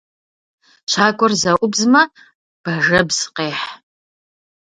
[0.91, 2.01] Щакӏуэр зэӏубзмэ,
[2.63, 3.65] бажэбз къехь.